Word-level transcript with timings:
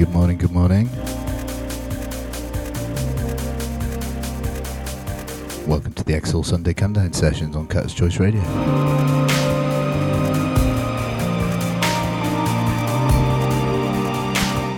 Good 0.00 0.14
morning, 0.14 0.38
good 0.38 0.52
morning. 0.52 0.88
Welcome 5.66 5.92
to 5.92 6.02
the 6.02 6.14
Exsil 6.14 6.42
Sunday 6.42 6.72
Countdown 6.72 7.12
sessions 7.12 7.54
on 7.54 7.66
Cutter's 7.66 7.92
Choice 7.92 8.18
Radio. 8.18 8.40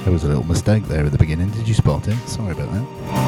There 0.03 0.13
was 0.13 0.25
a 0.25 0.27
little 0.27 0.43
mistake 0.43 0.83
there 0.89 1.07
at 1.07 1.13
the 1.13 1.19
beginning. 1.19 1.51
Did 1.51 1.69
you 1.69 1.75
spot 1.75 2.09
it? 2.09 2.17
Sorry 2.27 2.51
about 2.51 2.73
that. 2.73 3.22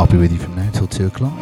I'll 0.00 0.06
be 0.06 0.16
with 0.16 0.32
you 0.32 0.38
from 0.38 0.56
now 0.56 0.70
till 0.70 0.86
2 0.86 1.08
o'clock. 1.08 1.34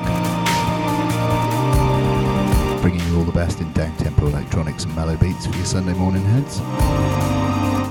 Bringing 2.82 3.06
you 3.06 3.18
all 3.18 3.22
the 3.22 3.30
best 3.30 3.60
in 3.60 3.72
down 3.72 3.96
tempo 3.98 4.26
electronics 4.26 4.82
and 4.82 4.96
mellow 4.96 5.16
beats 5.16 5.46
for 5.46 5.54
your 5.54 5.64
Sunday 5.64 5.92
morning 5.92 6.24
heads. 6.24 6.56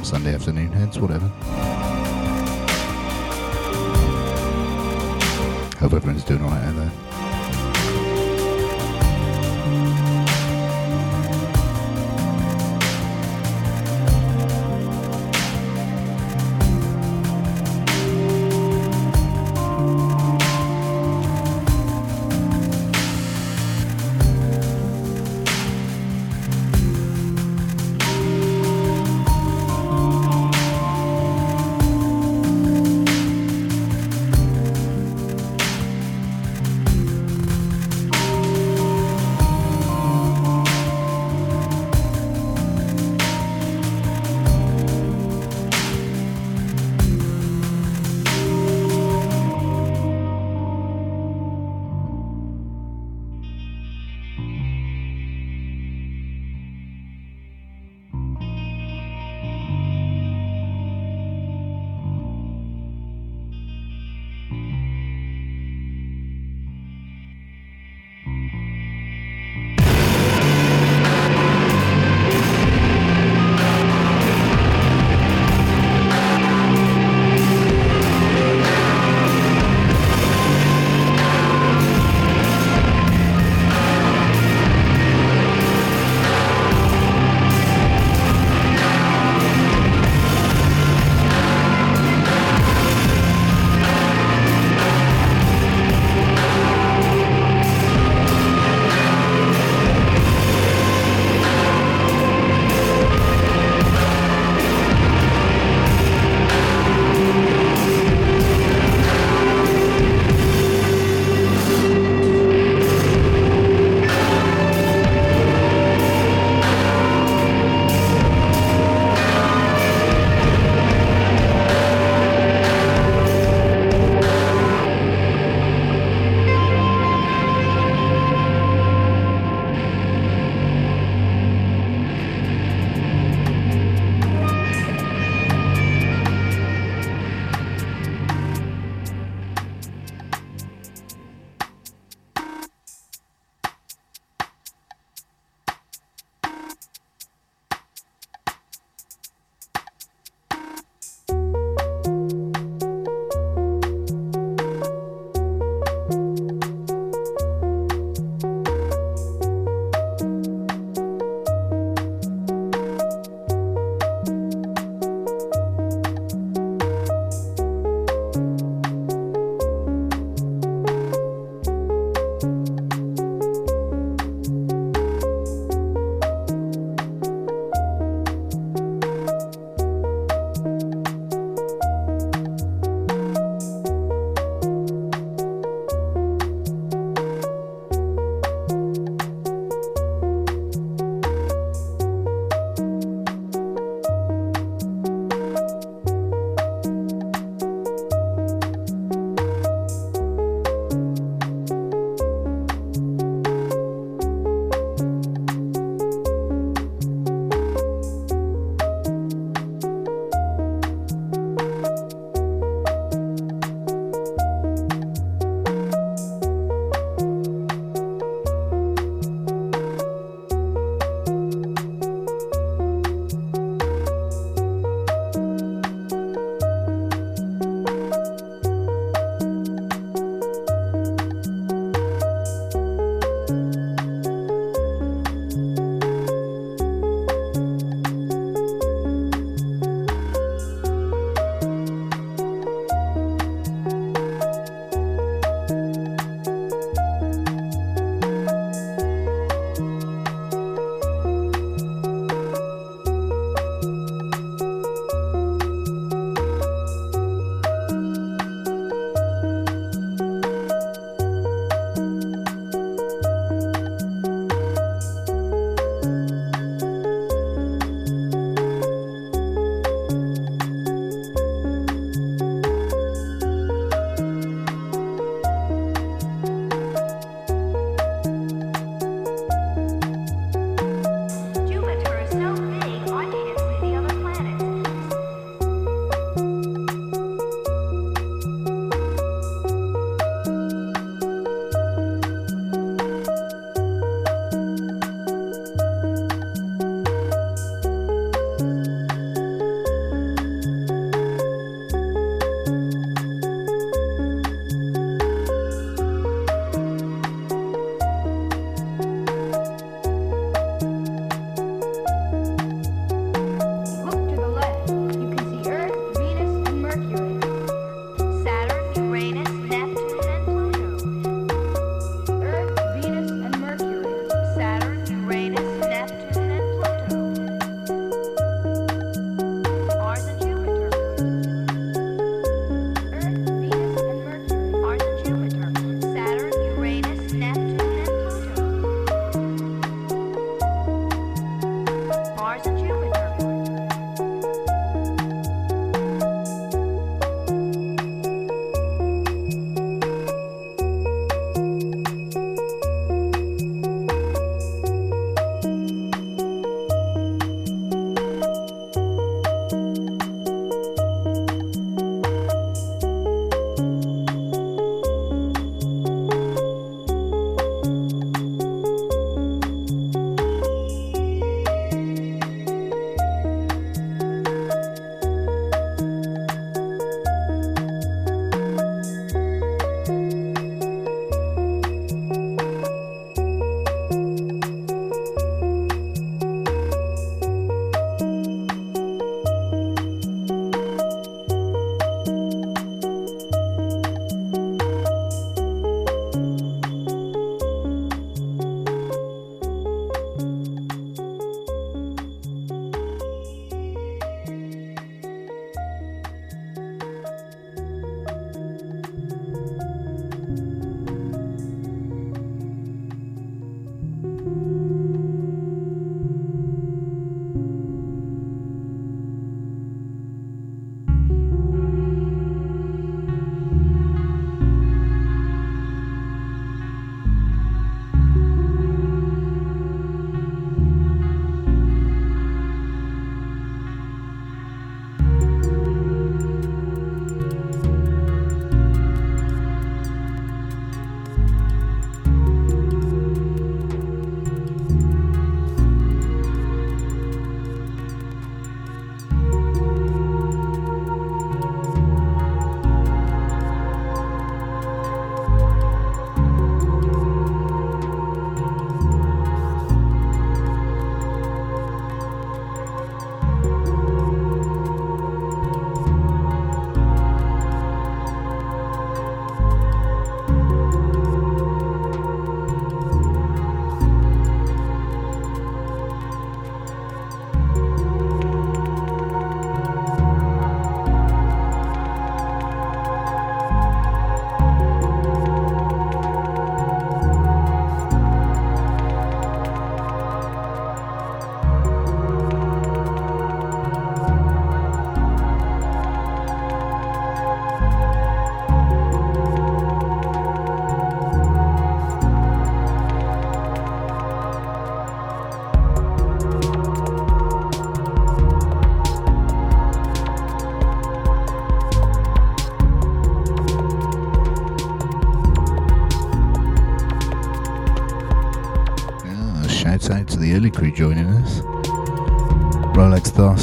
Sunday 0.05 0.35
afternoon 0.35 0.73
heads, 0.73 0.99
whatever. 0.99 1.29
Hope 5.79 5.93
everyone's 5.93 6.25
doing 6.25 6.41
alright 6.41 6.65
out 6.65 6.75
there. 6.75 7.16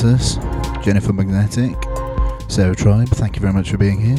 Jennifer 0.04 1.14
Magnetic, 1.14 1.82
Sarah 2.46 2.76
Tribe, 2.76 3.08
thank 3.08 3.36
you 3.36 3.40
very 3.40 3.54
much 3.54 3.70
for 3.70 3.78
being 3.78 3.98
here. 3.98 4.18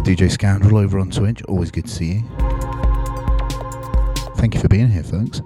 DJ 0.00 0.30
Scoundrel 0.30 0.78
over 0.78 0.98
on 0.98 1.10
Twitch, 1.10 1.42
always 1.42 1.70
good 1.70 1.84
to 1.84 1.90
see 1.90 2.12
you. 2.12 2.22
Thank 4.36 4.54
you 4.54 4.60
for 4.60 4.68
being 4.68 4.88
here, 4.88 5.02
folks. 5.02 5.42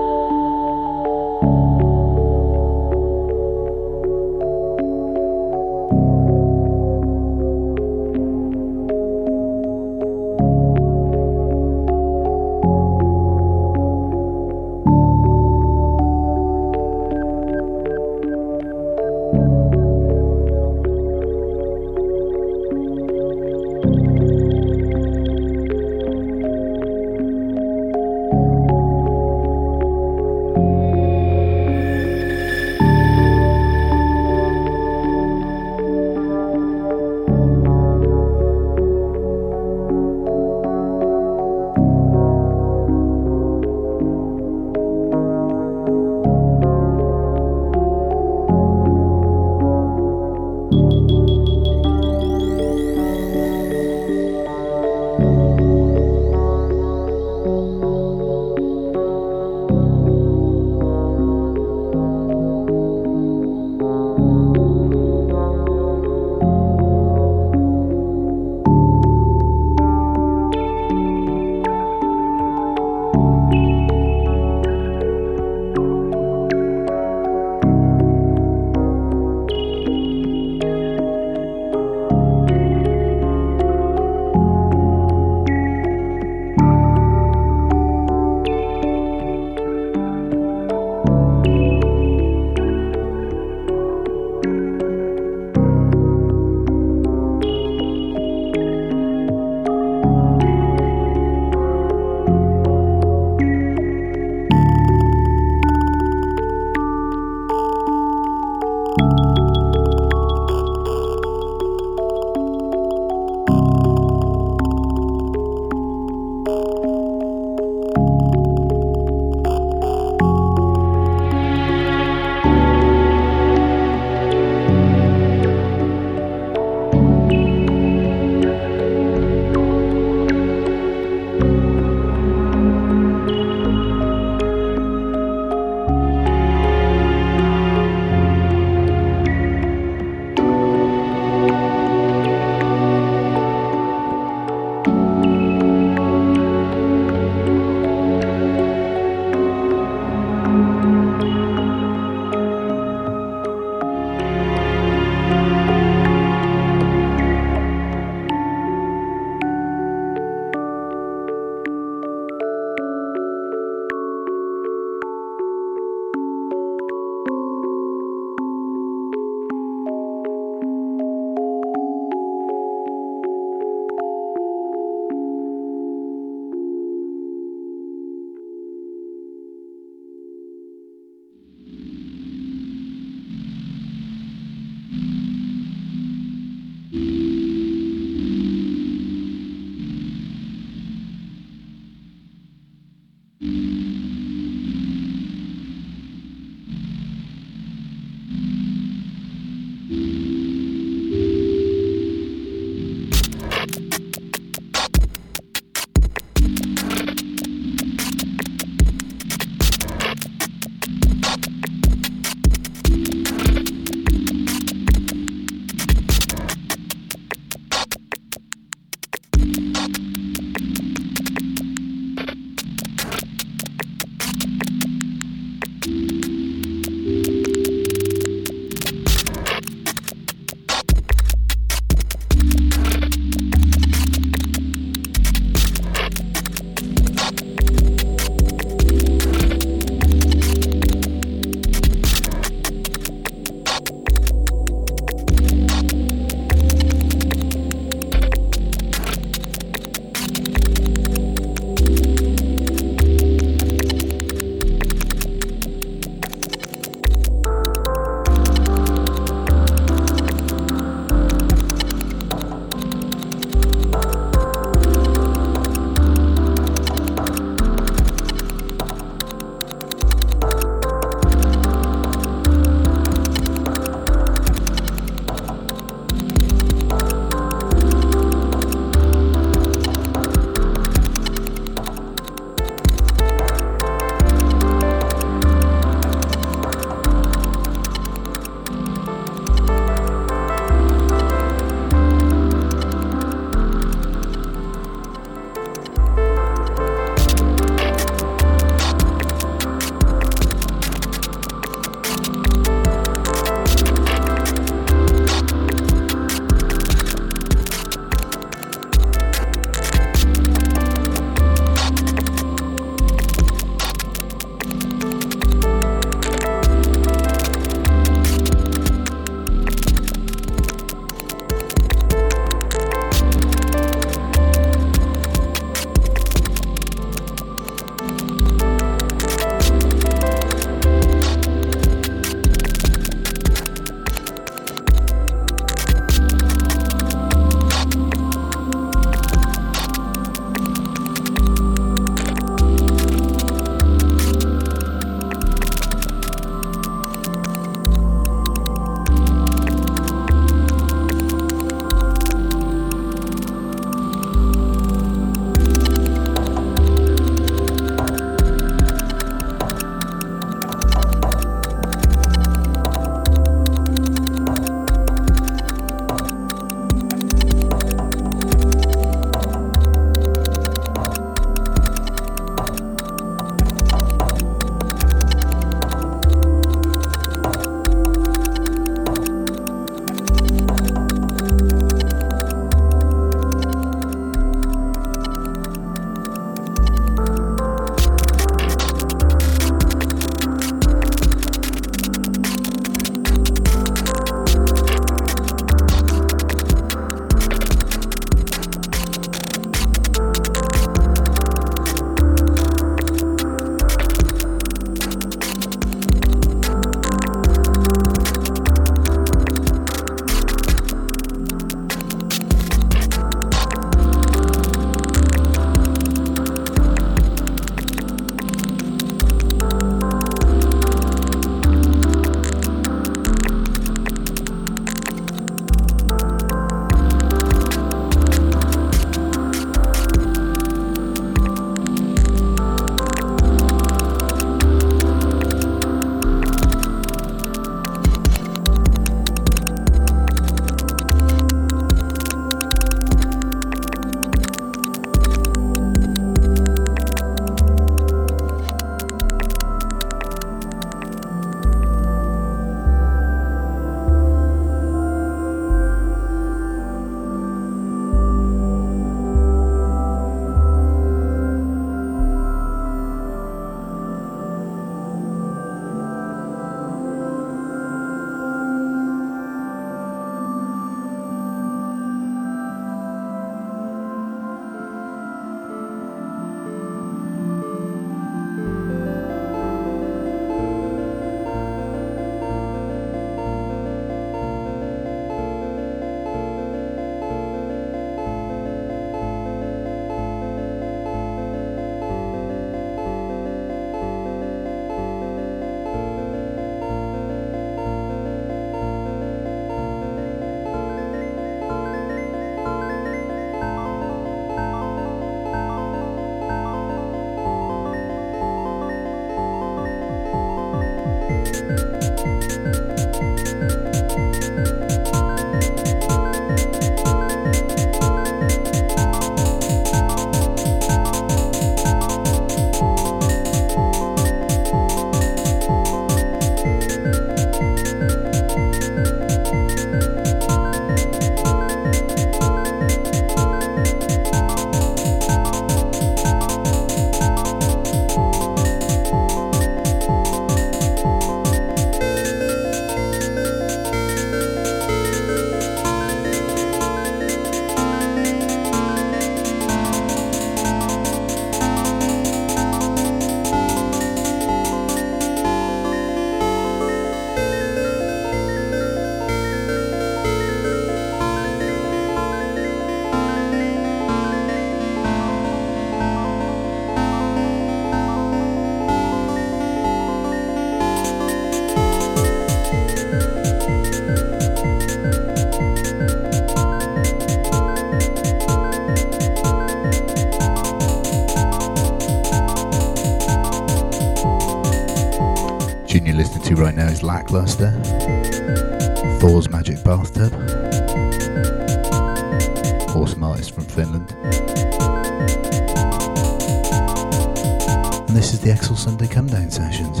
The 598.42 598.50
Exsil 598.50 598.76
Sunday 598.76 599.06
Come 599.06 599.28
Down 599.28 599.52
sessions. 599.52 600.00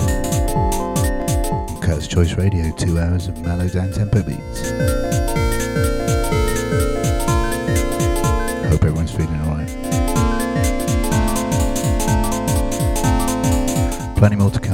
On 1.80 2.00
Choice 2.00 2.34
Radio, 2.34 2.72
two 2.72 2.98
hours 2.98 3.28
of 3.28 3.40
mellow 3.40 3.68
down 3.68 3.92
tempo 3.92 4.20
beats. 4.20 4.70
Hope 8.68 8.82
everyone's 8.82 9.12
feeling 9.12 9.40
alright. 9.42 9.68
Plenty 14.16 14.34
more 14.34 14.50
to 14.50 14.58
come, 14.58 14.71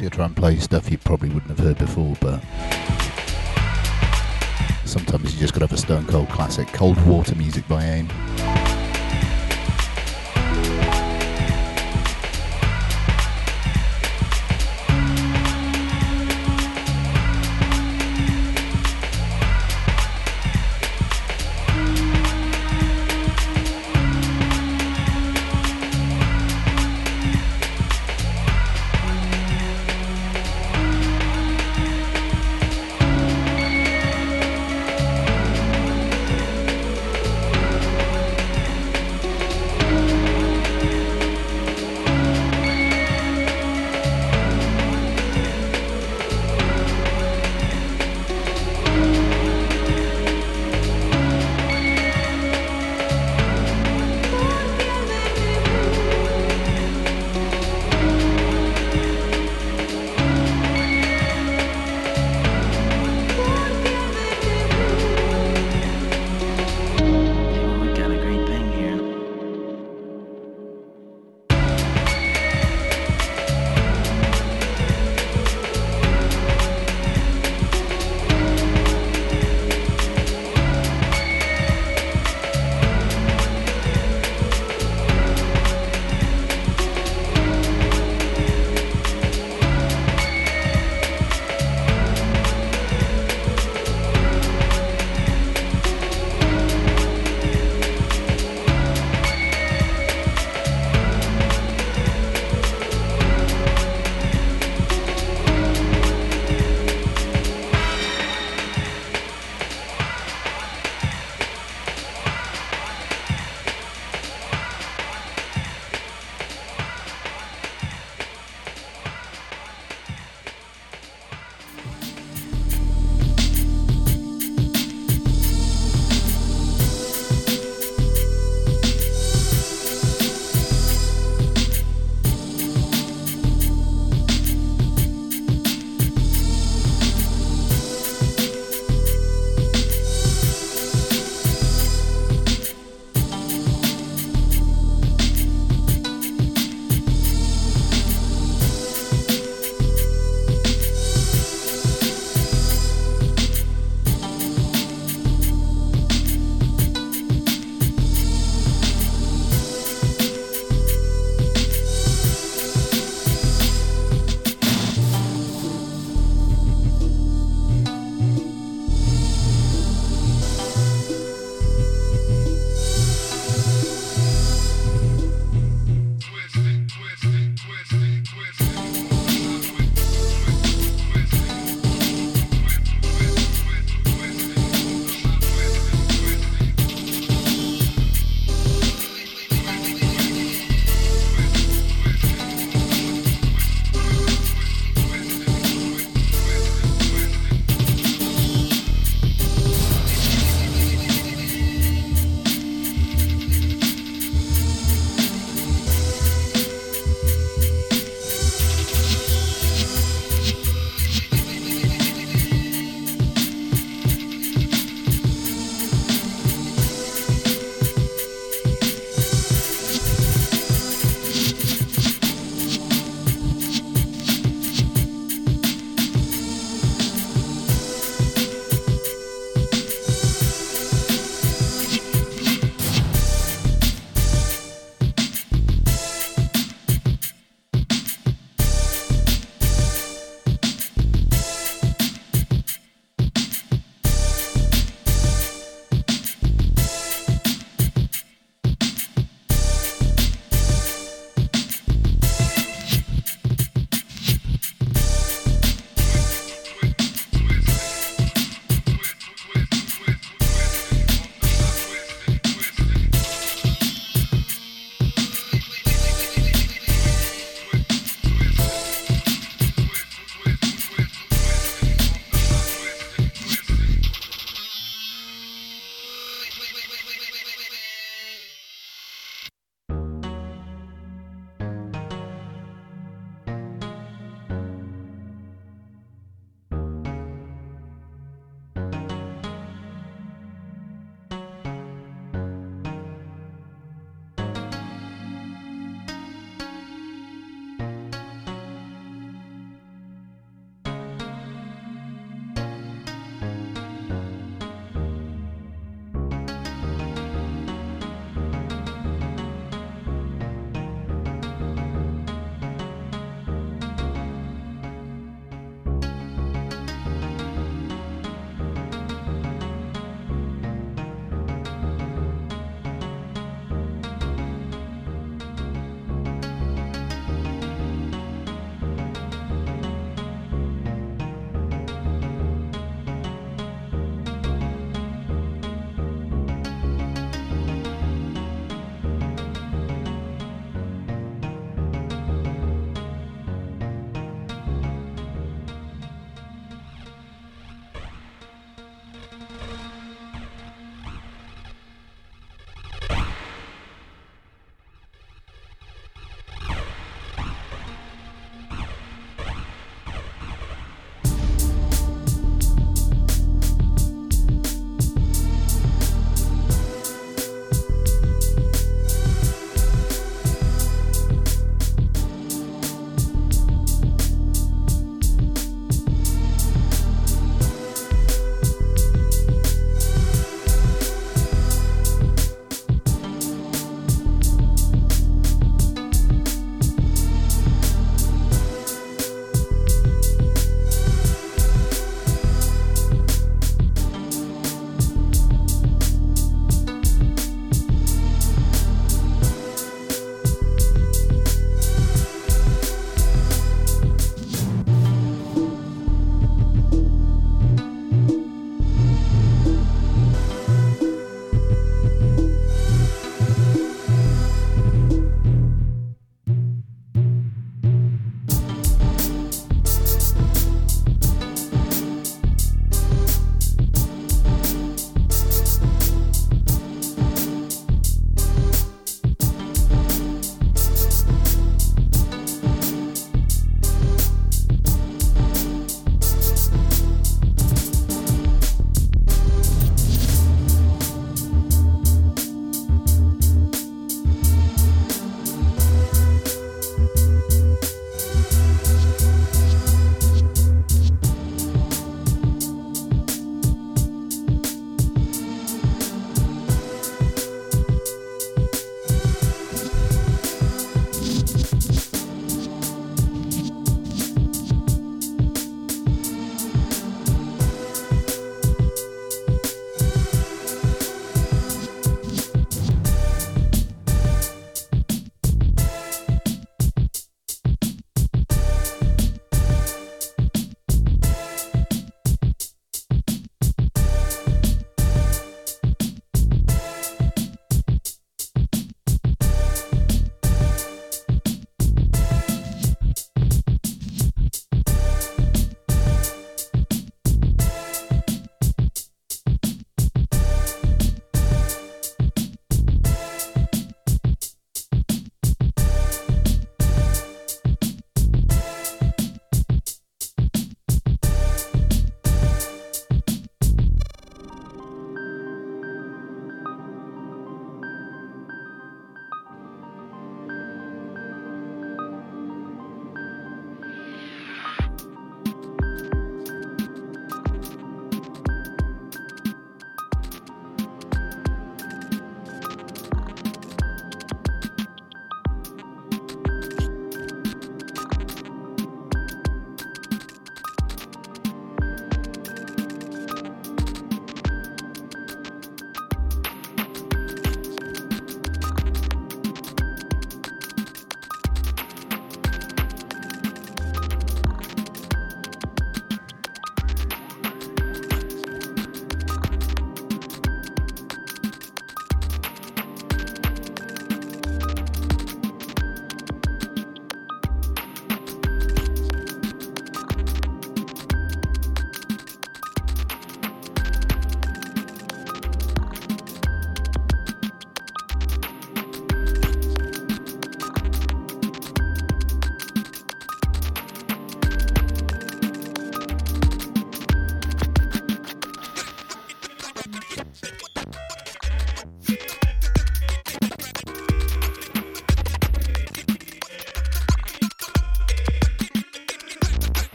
mostly 0.00 0.06
I 0.06 0.16
try 0.16 0.26
and 0.26 0.36
play 0.36 0.56
stuff 0.56 0.90
you 0.90 0.98
probably 0.98 1.28
wouldn't 1.28 1.50
have 1.50 1.58
heard 1.58 1.78
before, 1.78 2.16
but 2.20 2.40
sometimes 4.86 5.34
you 5.34 5.40
just 5.40 5.52
got 5.52 5.60
to 5.60 5.66
have 5.66 5.72
a 5.72 5.76
stone 5.76 6.06
cold 6.06 6.28
classic. 6.30 6.68
Cold 6.68 7.04
Water 7.06 7.34
music 7.34 7.66
by 7.68 7.84
AIM. 7.84 8.29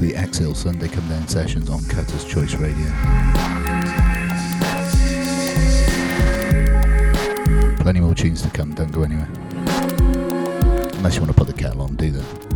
Into 0.00 0.14
the 0.14 0.20
Exsil 0.20 0.56
Sunday 0.56 0.88
Come 0.88 1.06
Down 1.08 1.28
sessions 1.28 1.68
on 1.68 1.84
Cutter's 1.84 2.24
Choice 2.24 2.54
Radio. 2.54 2.86
Plenty 7.80 8.00
more 8.00 8.14
tunes 8.14 8.40
to 8.42 8.50
come, 8.50 8.72
don't 8.72 8.92
go 8.92 9.02
anywhere. 9.02 9.28
Unless 10.94 11.16
you 11.16 11.20
want 11.20 11.28
to 11.28 11.34
put 11.34 11.48
the 11.48 11.52
kettle 11.52 11.82
on, 11.82 11.96
do 11.96 12.12
that. 12.12 12.49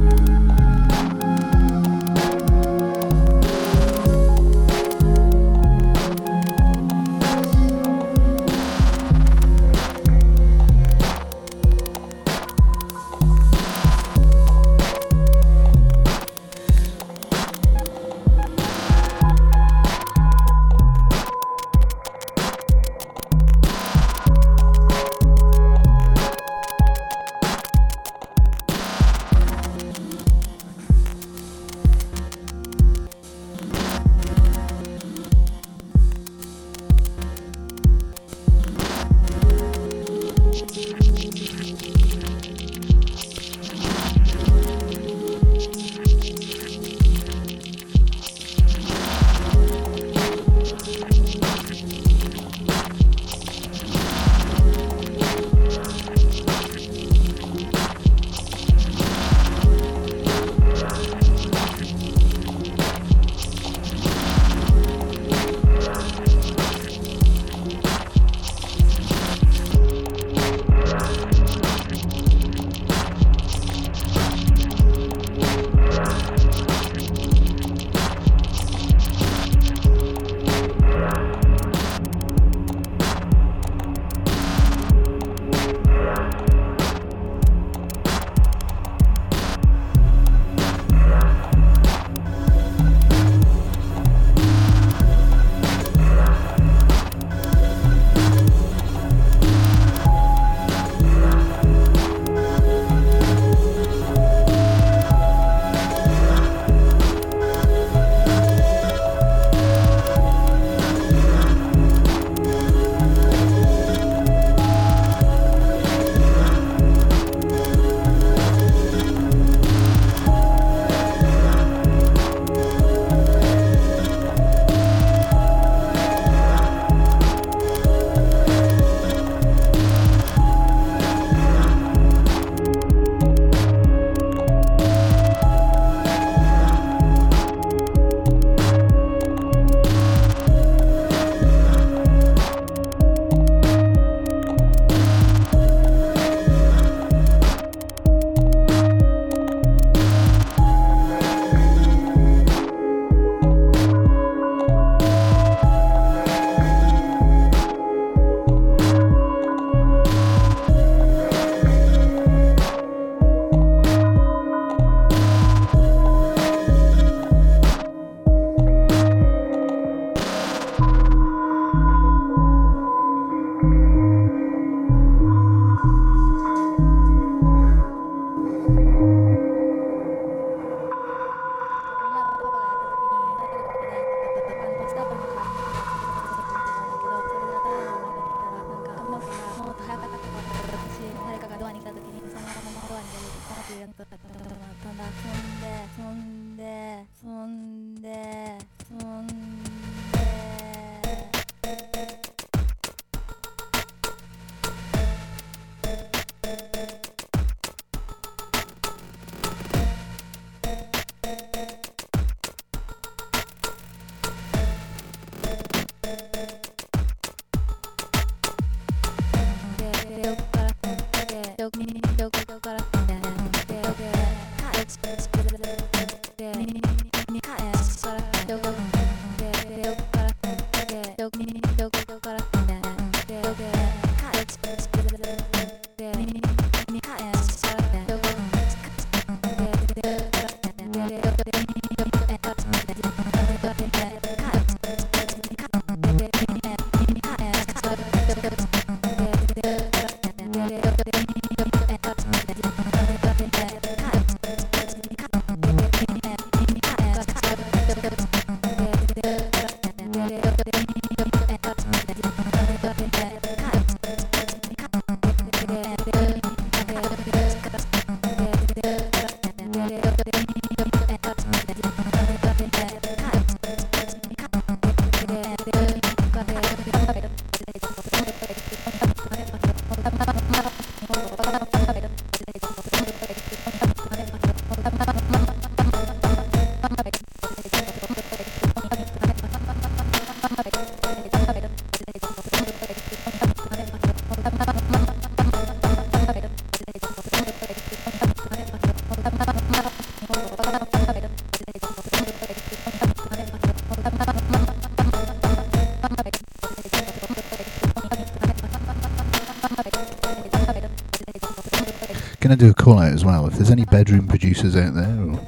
Call 312.84 312.98
out 312.98 313.14
as 313.14 313.24
well. 313.24 313.46
If 313.46 313.54
there's 313.54 313.70
any 313.70 313.86
bedroom 313.86 314.28
producers 314.28 314.76
out 314.76 314.92
there, 314.92 315.06
or 315.06 315.40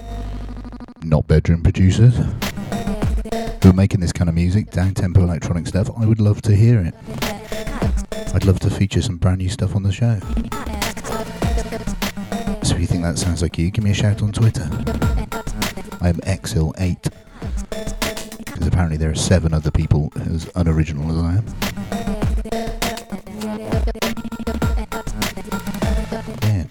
not 1.03 1.29
bedroom 1.29 1.63
producers, 1.63 2.17
who 3.63 3.69
are 3.69 3.75
making 3.75 4.01
this 4.01 4.11
kind 4.11 4.31
of 4.31 4.35
music, 4.35 4.71
down 4.71 4.95
tempo 4.95 5.21
electronic 5.21 5.67
stuff, 5.67 5.91
I 5.99 6.07
would 6.07 6.19
love 6.19 6.41
to 6.43 6.57
hear 6.57 6.81
it. 6.81 6.95
I'd 8.35 8.47
love 8.47 8.59
to 8.61 8.71
feature 8.71 9.03
some 9.03 9.19
brand 9.19 9.37
new 9.37 9.51
stuff 9.51 9.77
on 9.77 9.83
the 9.83 9.93
show. 9.93 10.19
So 12.63 12.75
if 12.75 12.81
you 12.81 12.87
think 12.87 13.03
that 13.03 13.19
sounds 13.19 13.43
like 13.43 13.59
you, 13.59 13.71
give 13.71 13.85
me 13.85 13.91
a 13.91 13.95
shout 13.95 14.23
on 14.23 14.33
Twitter. 14.33 14.71
I 16.01 16.09
am 16.09 16.17
Exsil8. 16.23 17.13
Because 18.47 18.67
apparently 18.67 18.97
there 18.97 19.11
are 19.11 19.15
seven 19.15 19.53
other 19.53 19.71
people 19.71 20.11
as 20.21 20.51
unoriginal 20.55 21.11
as 21.11 21.19
I 21.19 21.37
am. 21.37 21.66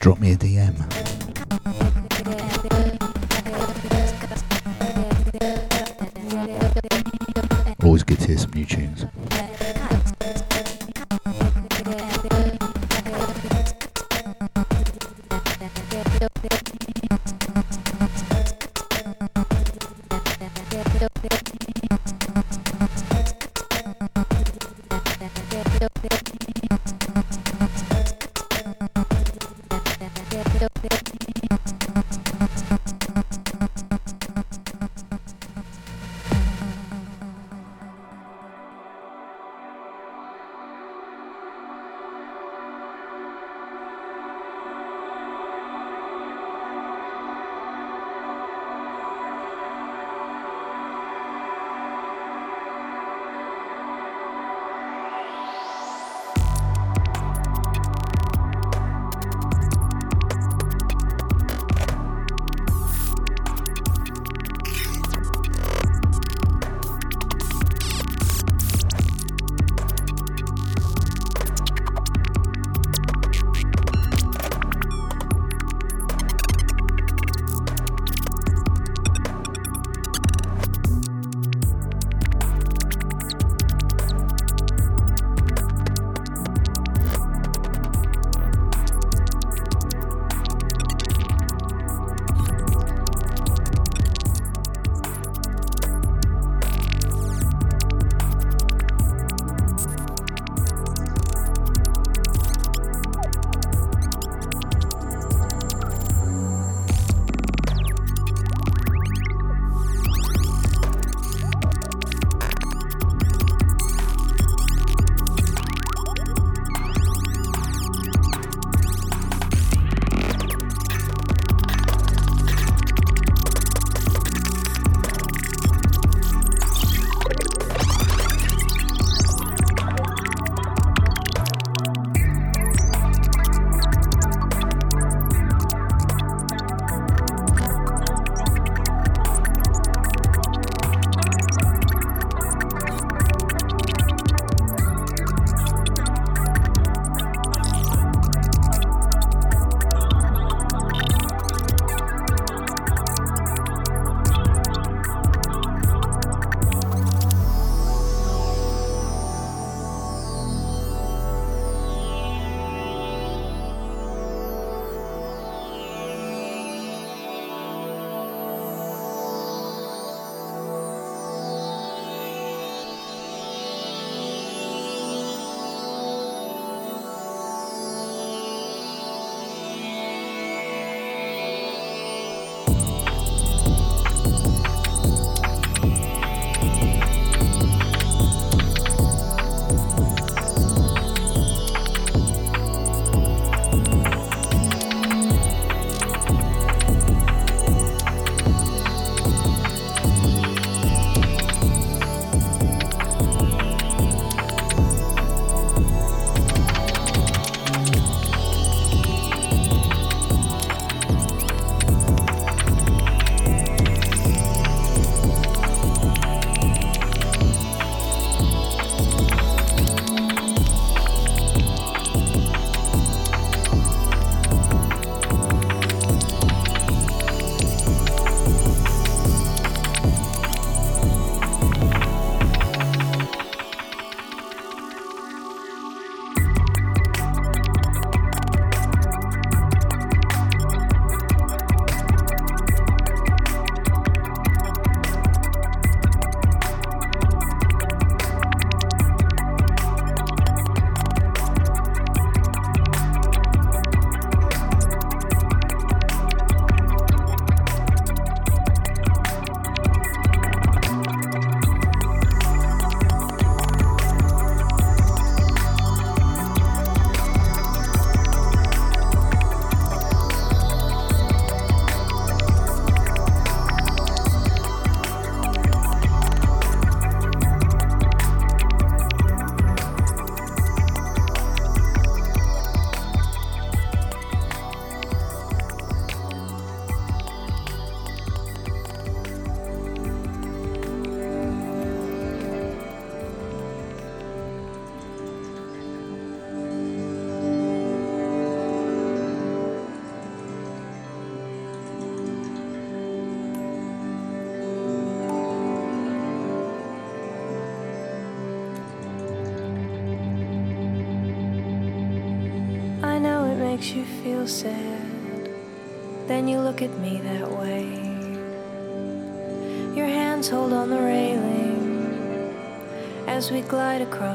Drop 0.06 0.20
me 0.20 0.34
a 0.34 0.38
DM. 0.38 0.95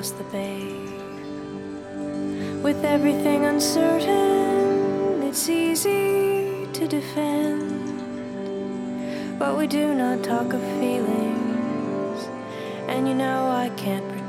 across 0.01 0.13
the 0.13 0.25
bay. 0.25 0.65
With 2.63 2.83
everything 2.85 3.45
uncertain, 3.45 5.23
it's 5.23 5.49
easy 5.49 6.67
to 6.73 6.87
defend. 6.89 7.99
But 9.39 9.59
we 9.59 9.67
do 9.67 9.95
not 9.95 10.25
talk 10.25 10.55
of 10.55 10.63
feelings, 10.81 12.29
and 12.89 13.09
you 13.09 13.15
know 13.15 13.51
I 13.51 13.69
can't. 13.77 14.20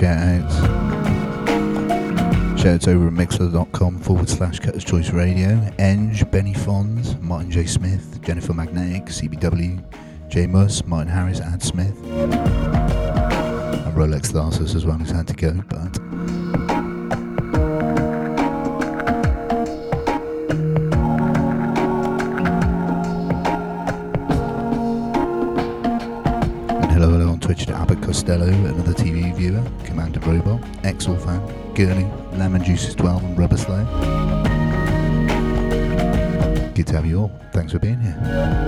Shout 0.00 0.16
outs. 0.16 0.56
Shout 2.58 2.74
outs 2.74 2.88
over 2.88 3.08
at 3.08 3.12
mixlr.com 3.12 3.98
forward 3.98 4.30
slash 4.30 4.58
Cutters 4.58 4.82
Choice 4.82 5.10
Radio. 5.10 5.70
Eng, 5.78 6.16
Benny 6.30 6.54
Fonds, 6.54 7.18
Martin 7.18 7.50
J. 7.50 7.66
Smith, 7.66 8.18
Jennifer 8.22 8.54
Magnetic, 8.54 9.04
CBW, 9.08 9.84
J. 10.30 10.46
Mus, 10.46 10.86
Martin 10.86 11.12
Harris, 11.12 11.42
Ad 11.42 11.62
Smith. 11.62 11.94
And 12.06 12.32
Rolex 13.94 14.32
Tharsis 14.32 14.74
as 14.74 14.86
well, 14.86 14.96
who's 14.96 15.10
had 15.10 15.28
to 15.28 15.34
go, 15.34 15.52
but 15.68 15.98
hello 26.90 27.10
hello 27.10 27.28
on 27.32 27.38
Twitch 27.38 27.66
to 27.66 27.74
Abbott 27.74 28.00
Costello, 28.02 28.46
another 28.46 28.94
Commander 28.94 29.09
Fan, 31.00 31.74
Gurney, 31.74 32.04
Lemon 32.36 32.62
Juices 32.62 32.94
12 32.94 33.24
and 33.24 33.38
Rubber 33.38 33.56
Slave. 33.56 33.86
Good 36.74 36.86
to 36.88 36.94
have 36.94 37.06
you 37.06 37.20
all. 37.20 37.32
Thanks 37.52 37.72
for 37.72 37.78
being 37.78 38.00
here. 38.00 38.59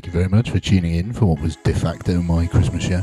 Thank 0.00 0.14
you 0.14 0.18
very 0.18 0.30
much 0.30 0.48
for 0.48 0.58
tuning 0.58 0.94
in 0.94 1.12
for 1.12 1.26
what 1.26 1.42
was 1.42 1.56
de 1.56 1.74
facto 1.74 2.22
my 2.22 2.46
Christmas 2.46 2.82
show. 2.82 3.02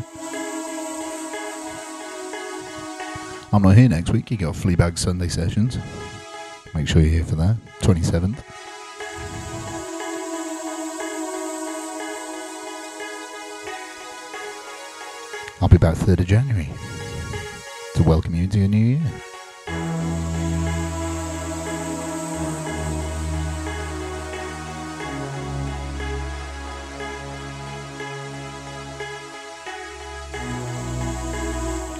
I'm 3.53 3.61
not 3.61 3.77
here 3.77 3.87
next 3.87 4.09
week. 4.09 4.31
You 4.31 4.37
got 4.37 4.55
Fleabag 4.55 4.97
Sunday 4.97 5.27
sessions. 5.27 5.77
Make 6.73 6.87
sure 6.87 7.03
you're 7.03 7.11
here 7.11 7.23
for 7.23 7.35
that. 7.35 7.55
27th. 7.81 8.43
I'll 15.61 15.69
be 15.69 15.77
back 15.77 15.93
3rd 15.93 16.21
of 16.21 16.25
January 16.25 16.69
to 17.93 18.01
welcome 18.01 18.33
you 18.33 18.45
into 18.45 18.57
your 18.57 18.69
new 18.69 18.97
year. 18.97 19.26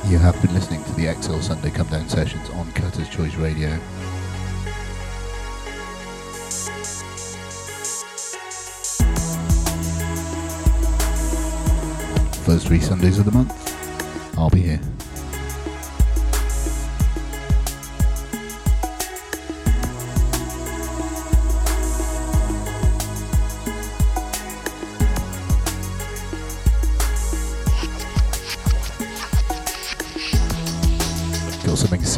You 0.10 0.18
have 0.20 0.42
been 0.42 0.54
listening 0.54 0.82
to 0.86 0.92
the 0.94 1.08
Exsil 1.08 1.44
Sunday 1.44 1.70
Come 1.70 1.88
Down 1.88 2.08
sessions 2.08 2.50
on 2.52 2.72
Cutter's 2.72 3.10
Choice 3.10 3.36
Radio. 3.36 3.78
First 12.46 12.68
three 12.68 12.80
Sundays 12.80 13.20
of 13.20 13.26
the 13.26 13.32
month, 13.34 14.38
I'll 14.38 14.50
be 14.50 14.62
here. 14.62 14.97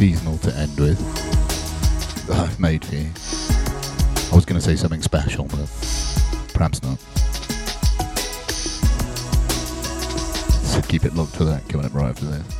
Seasonal 0.00 0.38
to 0.38 0.50
end 0.56 0.80
with 0.80 0.98
that 2.26 2.38
I've 2.38 2.58
made 2.58 2.82
you. 2.90 3.00
I 4.32 4.34
was 4.34 4.46
going 4.46 4.58
to 4.58 4.62
say 4.62 4.74
something 4.74 5.02
special, 5.02 5.44
but 5.44 5.68
perhaps 6.54 6.82
not. 6.82 6.98
So 10.64 10.80
keep 10.88 11.04
it 11.04 11.14
locked 11.14 11.36
for 11.36 11.44
that 11.44 11.68
coming 11.68 11.84
up 11.84 11.92
right 11.92 12.08
after 12.08 12.24
this. 12.24 12.59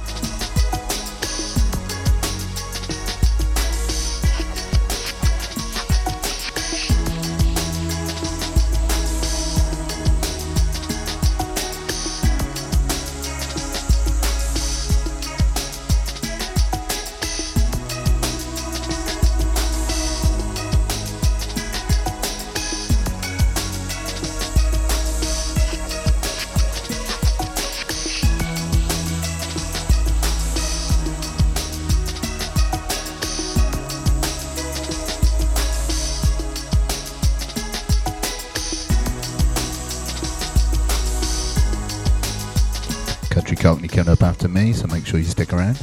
Stick 45.51 45.59
around. 45.59 45.77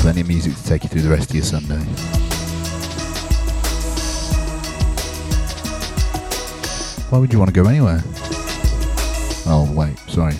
Plenty 0.00 0.20
of 0.20 0.28
music 0.28 0.54
to 0.54 0.64
take 0.64 0.84
you 0.84 0.88
through 0.88 1.02
the 1.02 1.10
rest 1.10 1.30
of 1.30 1.36
your 1.36 1.44
Sunday. 1.44 1.78
Why 7.10 7.18
would 7.18 7.32
you 7.32 7.38
want 7.38 7.52
to 7.52 7.54
go 7.54 7.68
anywhere? 7.68 8.02
Oh, 9.46 9.70
wait, 9.74 9.98
sorry. 10.10 10.34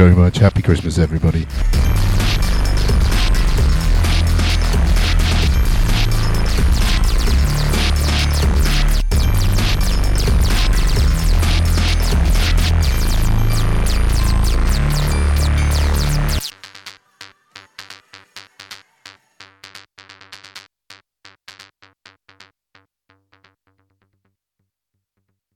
Very 0.00 0.16
much. 0.16 0.38
Happy 0.38 0.62
Christmas, 0.62 0.96
everybody. 0.98 1.29